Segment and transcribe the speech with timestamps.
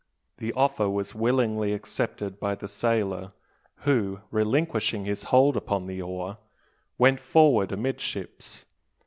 [0.39, 3.33] The offer was willingly accepted by the sailor,
[3.85, 6.39] who, relinquishing his hold upon the oar,
[6.97, 8.65] went forward amidships.